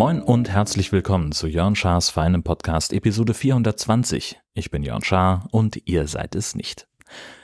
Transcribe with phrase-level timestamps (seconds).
[0.00, 4.40] Moin und herzlich willkommen zu Jörn Schars feinem Podcast Episode 420.
[4.54, 6.88] Ich bin Jörn Schaar und ihr seid es nicht.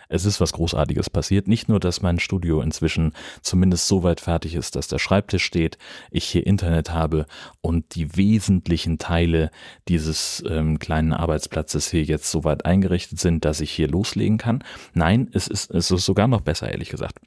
[0.08, 1.48] Es ist was Großartiges passiert.
[1.48, 3.12] Nicht nur, dass mein Studio inzwischen
[3.42, 5.78] zumindest so weit fertig ist, dass der Schreibtisch steht,
[6.10, 7.26] ich hier Internet habe
[7.60, 9.50] und die wesentlichen Teile
[9.88, 14.62] dieses ähm, kleinen Arbeitsplatzes hier jetzt so weit eingerichtet sind, dass ich hier loslegen kann.
[14.94, 17.18] Nein, es ist, es ist sogar noch besser, ehrlich gesagt.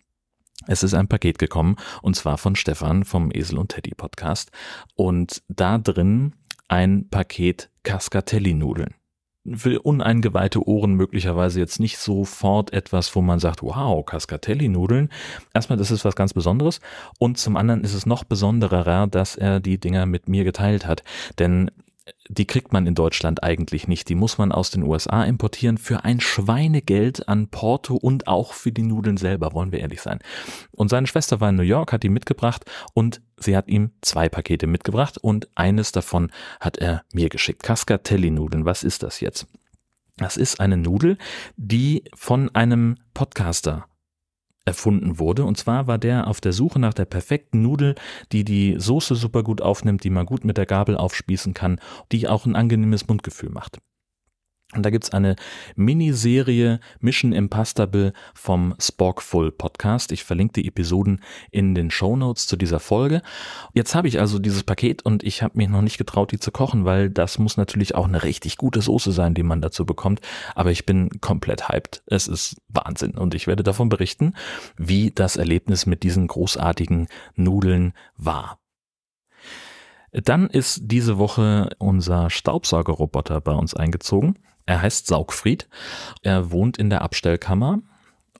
[0.67, 4.51] Es ist ein Paket gekommen und zwar von Stefan vom Esel und Teddy Podcast
[4.95, 6.33] und da drin
[6.67, 8.98] ein Paket Cascatelli-Nudeln.
[9.55, 15.09] Für uneingeweihte Ohren möglicherweise jetzt nicht sofort etwas, wo man sagt, wow, Cascatelli-Nudeln.
[15.53, 16.79] Erstmal, das ist was ganz Besonderes
[17.17, 21.03] und zum anderen ist es noch besonderer, dass er die Dinger mit mir geteilt hat.
[21.39, 21.71] Denn
[22.27, 24.09] die kriegt man in Deutschland eigentlich nicht.
[24.09, 28.71] Die muss man aus den USA importieren für ein Schweinegeld an Porto und auch für
[28.71, 30.19] die Nudeln selber, wollen wir ehrlich sein.
[30.71, 34.29] Und seine Schwester war in New York, hat die mitgebracht und sie hat ihm zwei
[34.29, 37.63] Pakete mitgebracht und eines davon hat er mir geschickt.
[37.63, 39.47] Cascatelli-Nudeln, was ist das jetzt?
[40.17, 41.17] Das ist eine Nudel,
[41.55, 43.88] die von einem Podcaster
[44.69, 45.45] erfunden wurde.
[45.45, 47.95] Und zwar war der auf der Suche nach der perfekten Nudel,
[48.31, 51.79] die die Soße super gut aufnimmt, die man gut mit der Gabel aufspießen kann,
[52.11, 53.79] die auch ein angenehmes Mundgefühl macht.
[54.75, 55.35] Und da gibt's eine
[55.75, 60.11] Miniserie Mission Impastable vom Sporkful Podcast.
[60.11, 63.23] Ich verlinke die Episoden in den Show Notes zu dieser Folge.
[63.73, 66.51] Jetzt habe ich also dieses Paket und ich habe mich noch nicht getraut, die zu
[66.51, 70.21] kochen, weil das muss natürlich auch eine richtig gute Soße sein, die man dazu bekommt.
[70.53, 72.03] Aber ich bin komplett hyped.
[72.05, 74.35] Es ist Wahnsinn und ich werde davon berichten,
[74.77, 78.59] wie das Erlebnis mit diesen großartigen Nudeln war.
[80.11, 84.37] Dann ist diese Woche unser Staubsaugerroboter bei uns eingezogen.
[84.69, 85.67] Er heißt Saugfried.
[86.21, 87.79] Er wohnt in der Abstellkammer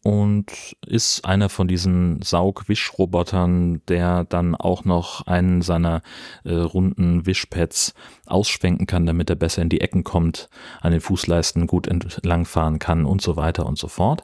[0.04, 6.04] und ist einer von diesen Saugwischrobotern, der dann auch noch einen seiner
[6.44, 7.96] äh, runden Wischpads
[8.28, 10.50] ausschwenken kann, damit er besser in die Ecken kommt,
[10.82, 14.24] an den Fußleisten gut entlangfahren kann und so weiter und so fort.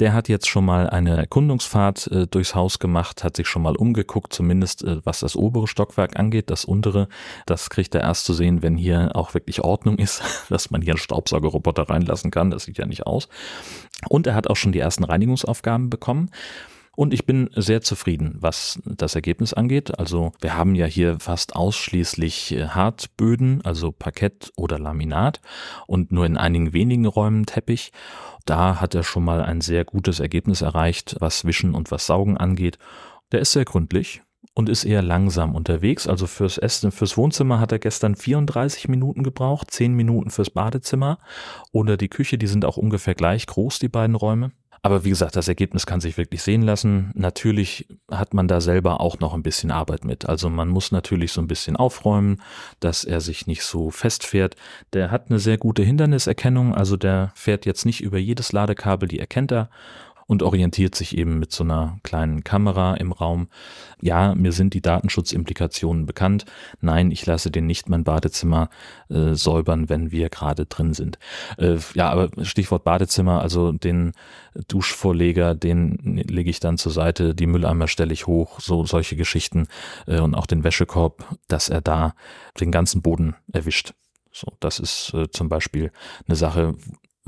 [0.00, 3.76] Der hat jetzt schon mal eine Erkundungsfahrt äh, durchs Haus gemacht, hat sich schon mal
[3.76, 6.50] umgeguckt, zumindest äh, was das obere Stockwerk angeht.
[6.50, 7.08] Das untere,
[7.46, 10.92] das kriegt er erst zu sehen, wenn hier auch wirklich Ordnung ist, dass man hier
[10.92, 12.50] einen Staubsaugerroboter reinlassen kann.
[12.50, 13.28] Das sieht ja nicht aus.
[14.08, 16.30] Und er hat auch schon die ersten Reinigungsaufgaben bekommen.
[16.98, 20.00] Und ich bin sehr zufrieden, was das Ergebnis angeht.
[20.00, 25.40] Also wir haben ja hier fast ausschließlich äh, Hartböden, also Parkett oder Laminat
[25.86, 27.92] und nur in einigen wenigen Räumen Teppich.
[28.46, 32.36] Da hat er schon mal ein sehr gutes Ergebnis erreicht, was Wischen und was Saugen
[32.36, 32.78] angeht.
[33.30, 34.22] Der ist sehr gründlich
[34.54, 36.08] und ist eher langsam unterwegs.
[36.08, 41.20] Also fürs Essen, fürs Wohnzimmer hat er gestern 34 Minuten gebraucht, 10 Minuten fürs Badezimmer
[41.70, 44.50] oder die Küche, die sind auch ungefähr gleich groß, die beiden Räume.
[44.82, 47.10] Aber wie gesagt, das Ergebnis kann sich wirklich sehen lassen.
[47.14, 50.28] Natürlich hat man da selber auch noch ein bisschen Arbeit mit.
[50.28, 52.40] Also man muss natürlich so ein bisschen aufräumen,
[52.80, 54.56] dass er sich nicht so festfährt.
[54.92, 59.18] Der hat eine sehr gute Hinderniserkennung, also der fährt jetzt nicht über jedes Ladekabel, die
[59.18, 59.70] erkennt er
[60.28, 63.48] und orientiert sich eben mit so einer kleinen Kamera im Raum.
[64.00, 66.44] Ja, mir sind die Datenschutzimplikationen bekannt.
[66.80, 68.68] Nein, ich lasse den nicht mein Badezimmer
[69.08, 71.18] äh, säubern, wenn wir gerade drin sind.
[71.56, 74.12] Äh, ja, aber Stichwort Badezimmer, also den
[74.68, 75.96] Duschvorleger, den
[76.28, 79.66] lege ich dann zur Seite, die Mülleimer stelle ich hoch, so solche Geschichten
[80.06, 82.14] äh, und auch den Wäschekorb, dass er da
[82.60, 83.94] den ganzen Boden erwischt.
[84.30, 85.90] So, das ist äh, zum Beispiel
[86.26, 86.74] eine Sache,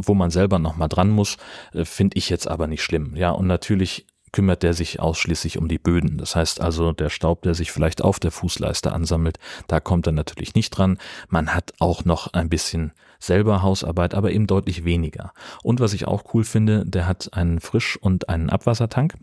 [0.02, 1.36] wo man selber nochmal dran muss,
[1.72, 3.16] äh, finde ich jetzt aber nicht schlimm.
[3.16, 6.18] Ja, und natürlich kümmert der sich ausschließlich um die Böden.
[6.18, 10.12] Das heißt also, der Staub, der sich vielleicht auf der Fußleiste ansammelt, da kommt er
[10.12, 10.98] natürlich nicht dran.
[11.28, 15.32] Man hat auch noch ein bisschen selber Hausarbeit, aber eben deutlich weniger.
[15.62, 19.14] Und was ich auch cool finde, der hat einen Frisch- und einen Abwassertank.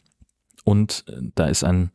[0.64, 1.92] Und äh, da ist ein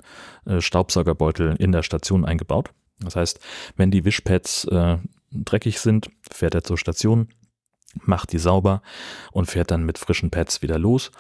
[0.47, 2.71] äh, Staubsaugerbeutel in der Station eingebaut.
[3.01, 3.41] Das heißt,
[3.77, 4.99] wenn die Wischpads äh,
[5.31, 7.29] dreckig sind, fährt er zur Station,
[7.95, 8.83] macht die sauber
[9.33, 11.11] und fährt dann mit frischen Pads wieder los.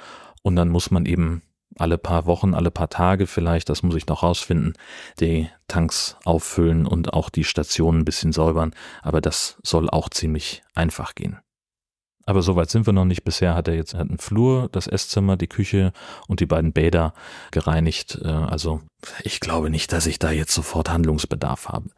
[0.42, 1.42] Und dann muss man eben
[1.78, 4.74] alle paar Wochen, alle paar Tage vielleicht, das muss ich noch rausfinden,
[5.20, 8.74] die Tanks auffüllen und auch die Stationen ein bisschen säubern.
[9.02, 11.38] Aber das soll auch ziemlich einfach gehen.
[12.24, 13.24] Aber soweit sind wir noch nicht.
[13.24, 15.92] Bisher hat er jetzt einen Flur, das Esszimmer, die Küche
[16.28, 17.14] und die beiden Bäder
[17.50, 18.20] gereinigt.
[18.22, 18.80] Äh, also
[19.22, 21.90] ich glaube nicht, dass ich da jetzt sofort Handlungsbedarf habe.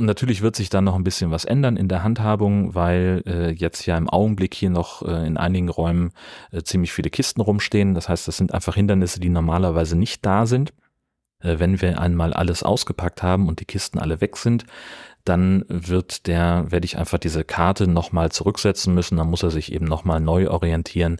[0.00, 3.50] Und natürlich wird sich dann noch ein bisschen was ändern in der Handhabung, weil äh,
[3.50, 6.12] jetzt ja im Augenblick hier noch äh, in einigen Räumen
[6.52, 7.92] äh, ziemlich viele Kisten rumstehen.
[7.92, 10.72] Das heißt, das sind einfach Hindernisse, die normalerweise nicht da sind.
[11.40, 14.64] Äh, wenn wir einmal alles ausgepackt haben und die Kisten alle weg sind,
[15.26, 19.70] dann wird der, werde ich einfach diese Karte nochmal zurücksetzen müssen, dann muss er sich
[19.70, 21.18] eben nochmal neu orientieren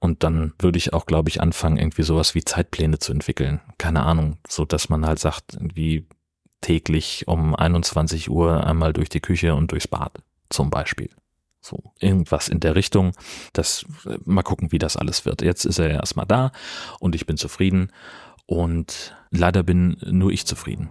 [0.00, 3.60] und dann würde ich auch, glaube ich, anfangen, irgendwie sowas wie Zeitpläne zu entwickeln.
[3.76, 6.06] Keine Ahnung, so dass man halt sagt, wie
[6.62, 11.10] täglich um 21 Uhr einmal durch die Küche und durchs Bad zum Beispiel.
[11.60, 13.12] So, irgendwas in der Richtung.
[13.52, 13.84] Das,
[14.24, 15.42] mal gucken, wie das alles wird.
[15.42, 16.50] Jetzt ist er erstmal da
[16.98, 17.92] und ich bin zufrieden.
[18.46, 20.90] Und leider bin nur ich zufrieden.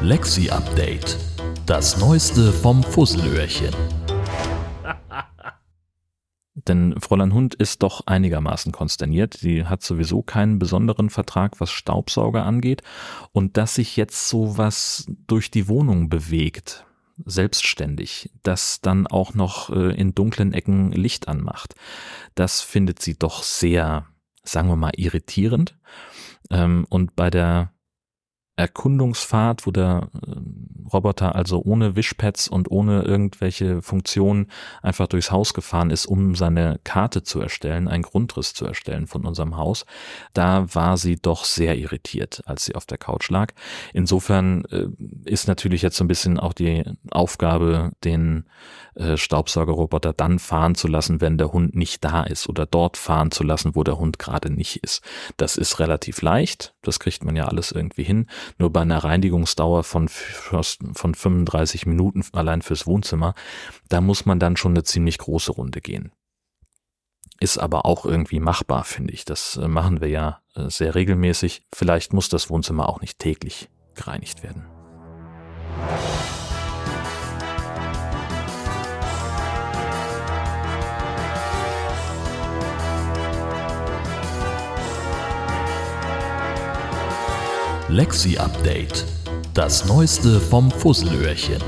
[0.00, 1.33] Lexi Update.
[1.66, 3.74] Das Neueste vom Fusselöhrchen.
[6.54, 9.34] Denn Fräulein Hund ist doch einigermaßen konsterniert.
[9.34, 12.82] Sie hat sowieso keinen besonderen Vertrag, was Staubsauger angeht.
[13.32, 16.84] Und dass sich jetzt sowas durch die Wohnung bewegt,
[17.24, 21.74] selbstständig, das dann auch noch äh, in dunklen Ecken Licht anmacht,
[22.34, 24.04] das findet sie doch sehr,
[24.42, 25.78] sagen wir mal, irritierend.
[26.50, 27.70] Ähm, und bei der
[28.56, 30.36] Erkundungsfahrt, wo der äh,
[30.94, 34.46] Roboter also ohne Wischpads und ohne irgendwelche Funktionen
[34.82, 39.26] einfach durchs Haus gefahren ist, um seine Karte zu erstellen, einen Grundriss zu erstellen von
[39.26, 39.84] unserem Haus.
[40.32, 43.52] Da war sie doch sehr irritiert, als sie auf der Couch lag.
[43.92, 44.86] Insofern äh,
[45.24, 48.44] ist natürlich jetzt so ein bisschen auch die Aufgabe, den
[48.94, 53.30] äh, Staubsaugerroboter dann fahren zu lassen, wenn der Hund nicht da ist oder dort fahren
[53.32, 55.02] zu lassen, wo der Hund gerade nicht ist.
[55.36, 56.74] Das ist relativ leicht.
[56.82, 58.28] Das kriegt man ja alles irgendwie hin.
[58.58, 60.08] Nur bei einer Reinigungsdauer von,
[60.92, 63.34] von 35 Minuten allein fürs Wohnzimmer,
[63.88, 66.12] da muss man dann schon eine ziemlich große Runde gehen.
[67.40, 69.24] Ist aber auch irgendwie machbar, finde ich.
[69.24, 71.62] Das äh, machen wir ja äh, sehr regelmäßig.
[71.74, 74.66] Vielleicht muss das Wohnzimmer auch nicht täglich gereinigt werden.
[87.88, 89.04] Lexi Update.
[89.54, 91.62] Das Neueste vom Fusselöhrchen.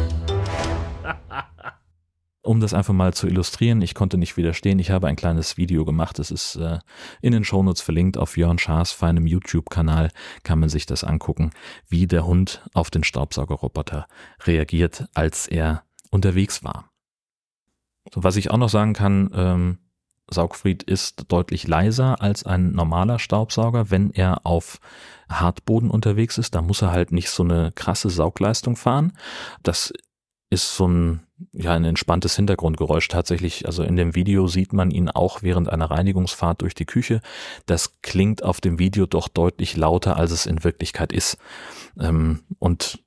[2.42, 4.80] Um das einfach mal zu illustrieren, ich konnte nicht widerstehen.
[4.80, 6.18] Ich habe ein kleines Video gemacht.
[6.18, 6.80] Es ist äh,
[7.22, 10.10] in den Shownotes verlinkt auf Jörn Schaas feinem YouTube-Kanal.
[10.42, 11.52] Kann man sich das angucken,
[11.88, 14.08] wie der Hund auf den Staubsaugerroboter
[14.42, 16.90] reagiert, als er unterwegs war.
[18.12, 19.78] So, was ich auch noch sagen kann, ähm,
[20.30, 24.80] Saugfried ist deutlich leiser als ein normaler Staubsauger, wenn er auf
[25.28, 26.54] Hartboden unterwegs ist.
[26.54, 29.12] Da muss er halt nicht so eine krasse Saugleistung fahren.
[29.62, 29.92] Das
[30.50, 33.66] ist so ein, ja, ein entspanntes Hintergrundgeräusch tatsächlich.
[33.66, 37.20] Also in dem Video sieht man ihn auch während einer Reinigungsfahrt durch die Küche.
[37.66, 41.38] Das klingt auf dem Video doch deutlich lauter, als es in Wirklichkeit ist.
[42.00, 43.00] Ähm, und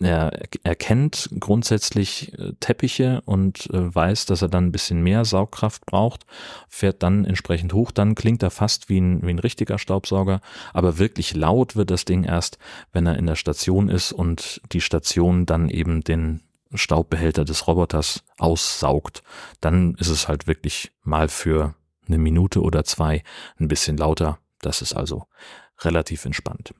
[0.00, 0.32] er
[0.64, 6.24] erkennt grundsätzlich äh, Teppiche und äh, weiß, dass er dann ein bisschen mehr Saugkraft braucht,
[6.68, 10.40] fährt dann entsprechend hoch, dann klingt er fast wie ein, wie ein richtiger Staubsauger,
[10.72, 12.58] aber wirklich laut wird das Ding erst,
[12.92, 16.40] wenn er in der Station ist und die Station dann eben den
[16.72, 19.22] Staubbehälter des Roboters aussaugt.
[19.60, 21.74] Dann ist es halt wirklich mal für
[22.06, 23.22] eine Minute oder zwei
[23.58, 24.38] ein bisschen lauter.
[24.60, 25.24] Das ist also
[25.80, 26.74] relativ entspannt.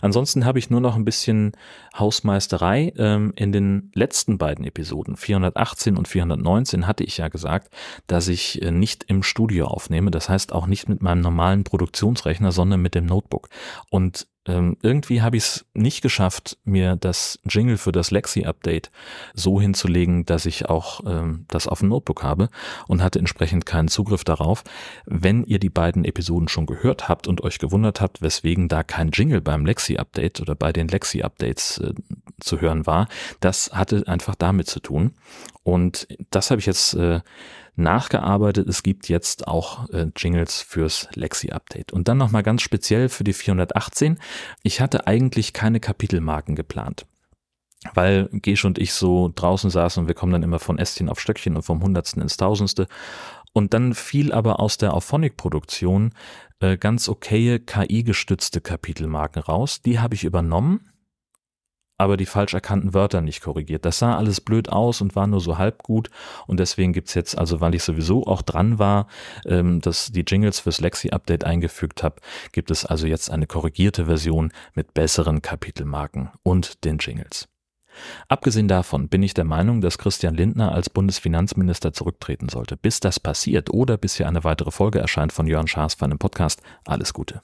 [0.00, 1.52] Ansonsten habe ich nur noch ein bisschen
[1.98, 2.92] Hausmeisterei.
[2.96, 7.74] Ähm, in den letzten beiden Episoden, 418 und 419, hatte ich ja gesagt,
[8.06, 10.10] dass ich äh, nicht im Studio aufnehme.
[10.10, 13.48] Das heißt auch nicht mit meinem normalen Produktionsrechner, sondern mit dem Notebook.
[13.90, 18.90] Und ähm, irgendwie habe ich es nicht geschafft, mir das Jingle für das Lexi-Update
[19.32, 22.50] so hinzulegen, dass ich auch ähm, das auf dem Notebook habe
[22.86, 24.62] und hatte entsprechend keinen Zugriff darauf.
[25.06, 29.10] Wenn ihr die beiden Episoden schon gehört habt und euch gewundert habt, weswegen da kein
[29.10, 31.94] Jingle beim Lexi-Update oder bei den Lexi-Updates äh,
[32.40, 33.08] zu hören war,
[33.40, 35.14] das hatte einfach damit zu tun.
[35.62, 37.20] Und das habe ich jetzt äh,
[37.76, 38.68] nachgearbeitet.
[38.68, 41.92] Es gibt jetzt auch äh, Jingles fürs Lexi-Update.
[41.92, 44.18] Und dann nochmal ganz speziell für die 418.
[44.62, 47.06] Ich hatte eigentlich keine Kapitelmarken geplant
[47.92, 51.20] weil Gesch und ich so draußen saßen und wir kommen dann immer von Ästchen auf
[51.20, 52.86] Stöckchen und vom Hundertsten ins Tausendste.
[53.52, 56.14] Und dann fiel aber aus der Auphonic-Produktion
[56.60, 59.82] äh, ganz okaye KI-gestützte Kapitelmarken raus.
[59.82, 60.90] Die habe ich übernommen
[61.98, 63.84] aber die falsch erkannten Wörter nicht korrigiert.
[63.84, 66.10] Das sah alles blöd aus und war nur so halb gut
[66.46, 69.06] und deswegen gibt's jetzt, also weil ich sowieso auch dran war,
[69.46, 72.16] ähm, dass die Jingles fürs Lexi-Update eingefügt habe,
[72.52, 77.48] gibt es also jetzt eine korrigierte Version mit besseren Kapitelmarken und den Jingles.
[78.28, 82.76] Abgesehen davon bin ich der Meinung, dass Christian Lindner als Bundesfinanzminister zurücktreten sollte.
[82.76, 86.18] Bis das passiert oder bis hier eine weitere Folge erscheint von Jörn Schaas von einem
[86.18, 87.40] Podcast, alles Gute.